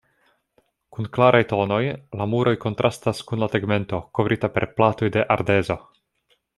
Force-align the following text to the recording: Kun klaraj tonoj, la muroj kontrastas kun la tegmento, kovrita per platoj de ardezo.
Kun 0.95 1.09
klaraj 1.17 1.41
tonoj, 1.51 1.83
la 2.21 2.27
muroj 2.33 2.55
kontrastas 2.65 3.23
kun 3.31 3.45
la 3.47 3.53
tegmento, 3.57 4.03
kovrita 4.21 4.53
per 4.59 4.71
platoj 4.81 5.15
de 5.19 5.31
ardezo. 5.39 5.83